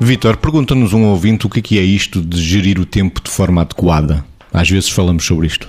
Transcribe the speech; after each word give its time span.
Vitor, 0.00 0.36
pergunta-nos 0.36 0.92
um 0.92 1.04
ouvinte 1.06 1.46
o 1.46 1.50
que 1.50 1.78
é 1.78 1.82
isto 1.82 2.22
de 2.22 2.40
gerir 2.40 2.78
o 2.78 2.86
tempo 2.86 3.20
de 3.22 3.30
forma 3.30 3.62
adequada. 3.62 4.24
Às 4.52 4.70
vezes 4.70 4.88
falamos 4.88 5.24
sobre 5.24 5.46
isto 5.46 5.68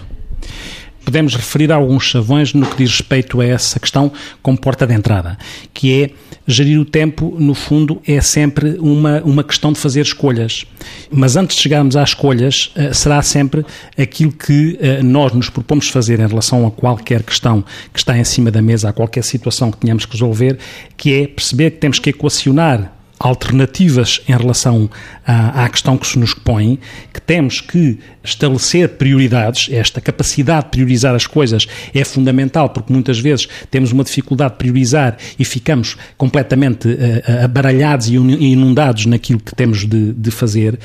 podemos 1.09 1.33
referir 1.33 1.71
a 1.71 1.75
alguns 1.75 2.03
chavões 2.03 2.53
no 2.53 2.67
que 2.67 2.77
diz 2.77 2.91
respeito 2.91 3.41
a 3.41 3.45
essa 3.45 3.79
questão 3.79 4.11
como 4.43 4.55
porta 4.59 4.85
de 4.85 4.93
entrada, 4.93 5.39
que 5.73 6.03
é 6.03 6.11
gerir 6.45 6.79
o 6.79 6.85
tempo, 6.85 7.35
no 7.39 7.55
fundo, 7.55 7.99
é 8.07 8.21
sempre 8.21 8.77
uma, 8.79 9.19
uma 9.23 9.43
questão 9.43 9.73
de 9.73 9.79
fazer 9.79 10.01
escolhas. 10.01 10.67
Mas 11.11 11.35
antes 11.35 11.55
de 11.55 11.63
chegarmos 11.63 11.95
às 11.95 12.09
escolhas, 12.09 12.71
eh, 12.75 12.93
será 12.93 13.23
sempre 13.23 13.65
aquilo 13.97 14.31
que 14.31 14.77
eh, 14.79 15.01
nós 15.01 15.33
nos 15.33 15.49
propomos 15.49 15.89
fazer 15.89 16.19
em 16.19 16.27
relação 16.27 16.67
a 16.67 16.71
qualquer 16.71 17.23
questão 17.23 17.63
que 17.91 17.97
está 17.97 18.15
em 18.15 18.23
cima 18.23 18.51
da 18.51 18.61
mesa, 18.61 18.89
a 18.89 18.93
qualquer 18.93 19.23
situação 19.23 19.71
que 19.71 19.77
tenhamos 19.77 20.05
que 20.05 20.13
resolver, 20.13 20.59
que 20.95 21.13
é 21.13 21.27
perceber 21.27 21.71
que 21.71 21.77
temos 21.77 21.97
que 21.97 22.11
equacionar 22.11 22.98
alternativas 23.19 24.21
em 24.27 24.35
relação 24.35 24.89
à, 25.27 25.65
à, 25.65 25.69
questão 25.69 25.97
que 25.97 26.07
se 26.07 26.17
nos 26.17 26.33
põe, 26.33 26.79
que 27.13 27.19
temos 27.19 27.59
que 27.59 27.99
estabelecer 28.23 28.89
prioridades, 28.89 29.67
esta 29.71 29.99
capacidade 29.99 30.65
de 30.65 30.71
priorizar 30.71 31.13
as 31.13 31.27
coisas 31.27 31.67
é 31.93 32.03
fundamental, 32.05 32.69
porque 32.69 32.93
muitas 32.93 33.19
vezes 33.19 33.47
temos 33.69 33.91
uma 33.91 34.03
dificuldade 34.03 34.53
de 34.53 34.57
priorizar 34.57 35.17
e 35.37 35.43
ficamos 35.43 35.97
completamente 36.17 36.87
uh, 36.87 37.43
abaralhados 37.43 38.07
e 38.07 38.15
inundados 38.15 39.05
naquilo 39.05 39.39
que 39.39 39.53
temos 39.53 39.85
de, 39.85 40.13
de 40.13 40.31
fazer 40.31 40.79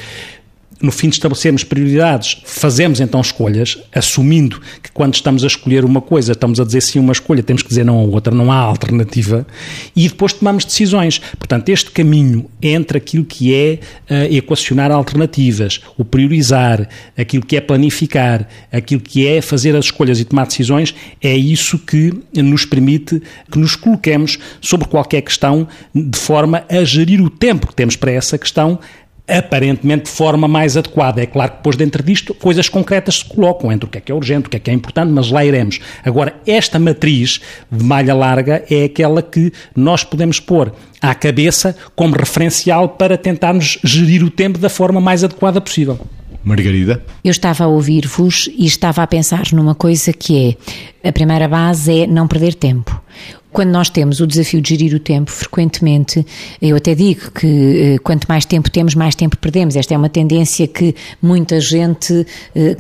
no 0.85 0.93
fim 0.93 1.09
de 1.09 1.15
estabelecermos 1.15 1.65
prioridades, 1.65 2.43
fazemos 2.45 3.01
então 3.01 3.21
escolhas, 3.21 3.79
assumindo 3.93 4.61
que 4.83 4.93
quando 4.93 5.15
estamos 5.15 5.43
a 5.43 5.47
escolher 5.47 5.85
uma 5.85 6.01
coisa, 6.01 6.33
estamos 6.33 6.61
a 6.61 6.65
dizer 6.65 6.83
sim 6.83 6.99
uma 6.99 7.13
escolha, 7.13 7.43
temos 7.43 7.63
que 7.63 7.69
dizer 7.69 7.85
não 7.85 7.99
a 7.99 8.03
outra, 8.03 8.35
não 8.35 8.53
há 8.53 8.57
alternativa, 8.57 9.47
e 9.97 10.09
depois 10.09 10.33
tomamos 10.33 10.65
decisões. 10.65 11.19
Portanto, 11.39 11.69
este 11.71 11.91
caminho 11.91 12.49
entre 12.61 12.99
aquilo 12.99 13.25
que 13.25 13.55
é 13.55 13.79
uh, 14.11 14.35
equacionar 14.35 14.91
alternativas, 14.91 15.81
o 15.97 16.05
priorizar, 16.05 16.89
aquilo 17.17 17.45
que 17.45 17.57
é 17.57 17.61
planificar, 17.61 18.47
aquilo 18.71 19.01
que 19.01 19.27
é 19.27 19.41
fazer 19.41 19.75
as 19.75 19.87
escolhas 19.87 20.21
e 20.21 20.25
tomar 20.25 20.47
decisões, 20.47 20.95
é 21.23 21.35
isso 21.35 21.79
que 21.79 22.13
nos 22.35 22.67
permite 22.67 23.23
que 23.51 23.59
nos 23.59 23.75
coloquemos 23.75 24.39
sobre 24.61 24.87
qualquer 24.87 25.23
questão 25.23 25.67
de 25.95 26.19
forma 26.19 26.65
a 26.69 26.85
gerir 26.85 27.23
o 27.23 27.31
tempo 27.31 27.67
que 27.69 27.75
temos 27.75 27.97
para 27.97 28.13
essa 28.13 28.37
questão 28.37 28.79
aparentemente 29.27 30.05
de 30.05 30.11
forma 30.11 30.47
mais 30.47 30.77
adequada. 30.77 31.23
É 31.23 31.27
claro 31.27 31.53
que 31.53 31.57
depois 31.59 31.77
dentro 31.77 32.03
disto 32.03 32.35
coisas 32.35 32.69
concretas 32.69 33.17
se 33.17 33.25
colocam 33.25 33.73
entre 33.73 33.87
o 33.87 33.89
que 33.89 33.99
é 33.99 34.01
que 34.01 34.13
é 34.13 34.15
urgente, 34.15 34.47
o 34.47 34.51
que 34.51 34.57
é 34.57 34.61
que 34.61 34.71
é 34.71 34.75
importante, 34.75 35.11
mas 35.11 35.31
lá 35.31 35.45
iremos. 35.45 35.81
Agora, 36.05 36.35
esta 36.47 36.79
matriz 36.79 37.41
de 37.71 37.85
malha 37.85 38.15
larga 38.15 38.65
é 38.71 38.85
aquela 38.85 39.23
que 39.23 39.53
nós 39.75 40.05
podemos 40.05 40.39
pôr 40.41 40.73
à 41.01 41.15
cabeça 41.15 41.77
como 41.95 42.15
referencial 42.15 42.91
para 42.91 43.17
tentarmos 43.17 43.79
gerir 43.83 44.23
o 44.23 44.31
tempo 44.31 44.59
da 44.59 44.69
forma 44.69 45.01
mais 45.01 45.25
adequada 45.25 45.61
possível. 45.61 45.99
Margarida? 46.43 47.03
Eu 47.25 47.31
estava 47.31 47.65
a 47.65 47.67
ouvir-vos 47.67 48.51
e 48.59 48.67
estava 48.67 49.03
a 49.03 49.07
pensar 49.07 49.47
numa 49.53 49.75
coisa 49.75 50.13
que 50.13 50.57
é, 51.03 51.09
a 51.09 51.11
primeira 51.11 51.49
base 51.49 52.01
é 52.01 52.07
não 52.07 52.29
perder 52.29 52.55
tempo 52.55 53.01
quando 53.55 53.71
nós 53.71 53.89
temos 53.89 54.19
o 54.19 54.27
desafio 54.27 54.61
de 54.61 54.71
gerir 54.71 54.97
o 54.97 54.99
tempo, 54.99 55.31
frequentemente, 55.31 56.27
eu 56.61 56.75
até 56.77 56.93
digo 56.93 57.31
que 57.31 57.95
eh, 57.95 57.99
quanto 58.03 58.27
mais 58.27 58.45
tempo 58.45 58.69
temos, 58.69 58.97
mais 58.97 59.15
tempo 59.15 59.39
perdemos. 59.39 59.77
Esta 59.77 59.95
é 59.95 59.97
uma 59.97 60.09
tendência 60.09 60.67
que 60.67 60.93
muita 61.23 61.61
gente 61.61 62.27
eh, 62.53 62.77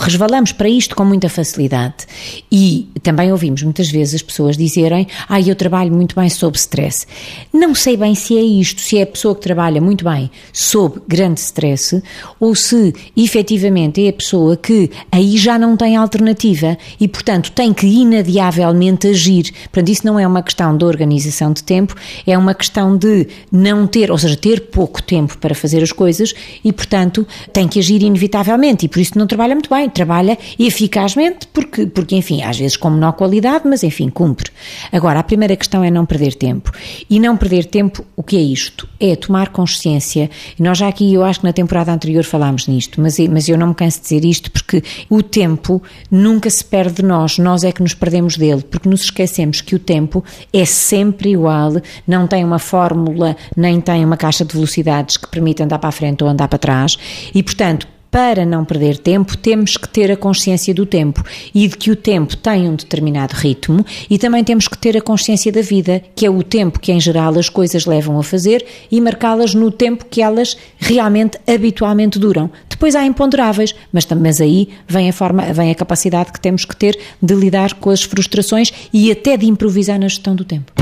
resvalamos 0.00 0.50
para 0.50 0.68
isto 0.68 0.96
com 0.96 1.04
muita 1.04 1.28
facilidade. 1.28 2.06
E 2.50 2.88
também 3.04 3.30
ouvimos 3.30 3.62
muitas 3.62 3.88
vezes 3.88 4.16
as 4.16 4.22
pessoas 4.22 4.56
dizerem: 4.56 5.06
Ah, 5.28 5.40
eu 5.40 5.54
trabalho 5.54 5.92
muito 5.92 6.16
bem 6.16 6.28
sob 6.28 6.56
stress. 6.56 7.06
Não 7.52 7.72
sei 7.72 7.96
bem 7.96 8.16
se 8.16 8.36
é 8.36 8.42
isto, 8.42 8.80
se 8.80 8.98
é 8.98 9.02
a 9.02 9.06
pessoa 9.06 9.32
que 9.32 9.42
trabalha 9.42 9.80
muito 9.80 10.04
bem 10.04 10.28
sob 10.52 11.00
grande 11.06 11.38
stress 11.38 12.02
ou 12.40 12.56
se 12.56 12.92
efetivamente 13.16 14.04
é 14.04 14.08
a 14.08 14.12
pessoa 14.12 14.56
que 14.56 14.90
aí 15.12 15.38
já 15.38 15.56
não 15.56 15.76
tem 15.76 15.94
alternativa 15.94 16.76
e, 16.98 17.06
portanto, 17.06 17.52
tem 17.52 17.72
que 17.72 17.86
inadiavelmente 17.86 19.06
agir. 19.06 19.52
Portanto, 19.70 19.88
isso 19.88 20.04
não 20.04 20.15
é 20.18 20.26
uma 20.26 20.42
questão 20.42 20.76
de 20.76 20.84
organização 20.84 21.52
de 21.52 21.62
tempo, 21.62 21.94
é 22.26 22.36
uma 22.36 22.54
questão 22.54 22.96
de 22.96 23.26
não 23.50 23.86
ter, 23.86 24.10
ou 24.10 24.18
seja, 24.18 24.36
ter 24.36 24.62
pouco 24.68 25.02
tempo 25.02 25.38
para 25.38 25.54
fazer 25.54 25.82
as 25.82 25.92
coisas 25.92 26.34
e, 26.64 26.72
portanto, 26.72 27.26
tem 27.52 27.68
que 27.68 27.78
agir 27.78 28.02
inevitavelmente 28.02 28.86
e 28.86 28.88
por 28.88 29.00
isso 29.00 29.18
não 29.18 29.26
trabalha 29.26 29.54
muito 29.54 29.70
bem, 29.70 29.88
trabalha 29.88 30.38
eficazmente 30.58 31.46
porque, 31.48 31.86
porque 31.86 32.16
enfim, 32.16 32.42
às 32.42 32.58
vezes 32.58 32.76
com 32.76 32.90
menor 32.90 33.12
qualidade, 33.12 33.66
mas 33.66 33.82
enfim, 33.82 34.08
cumpre. 34.08 34.50
Agora, 34.92 35.20
a 35.20 35.22
primeira 35.22 35.56
questão 35.56 35.82
é 35.82 35.90
não 35.90 36.06
perder 36.06 36.34
tempo. 36.34 36.72
E 37.08 37.18
não 37.18 37.36
perder 37.36 37.64
tempo, 37.66 38.04
o 38.14 38.22
que 38.22 38.36
é 38.36 38.40
isto? 38.40 38.88
É 39.00 39.16
tomar 39.16 39.48
consciência, 39.48 40.30
nós 40.58 40.78
já 40.78 40.88
aqui, 40.88 41.12
eu 41.12 41.24
acho 41.24 41.40
que 41.40 41.46
na 41.46 41.52
temporada 41.52 41.92
anterior 41.92 42.24
falámos 42.24 42.66
nisto, 42.66 43.00
mas, 43.00 43.18
mas 43.18 43.48
eu 43.48 43.56
não 43.56 43.68
me 43.68 43.74
canso 43.74 43.98
de 43.98 44.02
dizer 44.04 44.24
isto 44.24 44.50
porque 44.50 44.82
o 45.08 45.22
tempo 45.22 45.82
nunca 46.10 46.50
se 46.50 46.64
perde 46.64 46.96
de 46.96 47.02
nós, 47.02 47.38
nós 47.38 47.64
é 47.64 47.72
que 47.72 47.82
nos 47.82 47.94
perdemos 47.94 48.36
dele, 48.36 48.62
porque 48.62 48.88
nos 48.88 49.02
esquecemos 49.02 49.60
que 49.60 49.74
o 49.74 49.78
tempo 49.78 50.05
tempo 50.06 50.24
é 50.52 50.64
sempre 50.64 51.32
igual, 51.32 51.72
não 52.06 52.26
tem 52.26 52.44
uma 52.44 52.58
fórmula, 52.58 53.36
nem 53.56 53.80
tem 53.80 54.04
uma 54.04 54.16
caixa 54.16 54.44
de 54.44 54.54
velocidades 54.54 55.16
que 55.16 55.28
permite 55.28 55.62
andar 55.62 55.78
para 55.78 55.88
a 55.88 55.92
frente 55.92 56.22
ou 56.22 56.30
andar 56.30 56.48
para 56.48 56.58
trás, 56.58 56.96
e 57.34 57.42
portanto, 57.42 57.88
para 58.16 58.46
não 58.46 58.64
perder 58.64 58.96
tempo, 58.96 59.36
temos 59.36 59.76
que 59.76 59.86
ter 59.86 60.10
a 60.10 60.16
consciência 60.16 60.72
do 60.72 60.86
tempo 60.86 61.22
e 61.54 61.68
de 61.68 61.76
que 61.76 61.90
o 61.90 61.94
tempo 61.94 62.34
tem 62.34 62.66
um 62.66 62.74
determinado 62.74 63.34
ritmo 63.34 63.84
e 64.08 64.18
também 64.18 64.42
temos 64.42 64.66
que 64.68 64.78
ter 64.78 64.96
a 64.96 65.02
consciência 65.02 65.52
da 65.52 65.60
vida, 65.60 66.02
que 66.14 66.24
é 66.24 66.30
o 66.30 66.42
tempo 66.42 66.80
que 66.80 66.90
em 66.90 66.98
geral 66.98 67.38
as 67.38 67.50
coisas 67.50 67.84
levam 67.84 68.18
a 68.18 68.22
fazer 68.22 68.64
e 68.90 69.02
marcá-las 69.02 69.52
no 69.52 69.70
tempo 69.70 70.06
que 70.06 70.22
elas 70.22 70.56
realmente 70.78 71.38
habitualmente 71.46 72.18
duram. 72.18 72.50
Depois 72.70 72.96
há 72.96 73.04
imponderáveis, 73.04 73.74
mas 73.92 74.06
também 74.06 74.32
aí 74.40 74.70
vem 74.88 75.10
a 75.10 75.12
forma, 75.12 75.52
vem 75.52 75.70
a 75.70 75.74
capacidade 75.74 76.32
que 76.32 76.40
temos 76.40 76.64
que 76.64 76.74
ter 76.74 76.98
de 77.20 77.34
lidar 77.34 77.74
com 77.74 77.90
as 77.90 78.02
frustrações 78.02 78.72
e 78.94 79.12
até 79.12 79.36
de 79.36 79.44
improvisar 79.44 79.98
na 79.98 80.08
gestão 80.08 80.34
do 80.34 80.42
tempo. 80.42 80.75